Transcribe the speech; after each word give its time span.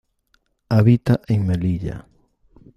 Habita 0.71 1.21
en 1.27 1.45
Melilla. 1.45 2.07